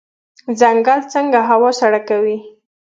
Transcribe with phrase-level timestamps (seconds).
[0.59, 2.37] ځنګل څنګه هوا سړه کوي؟